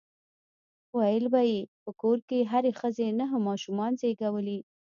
[0.97, 4.57] ويل به يې په کور کې هرې ښځې نهه ماشومان زيږولي.